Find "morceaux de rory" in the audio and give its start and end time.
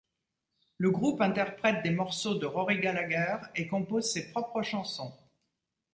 1.91-2.79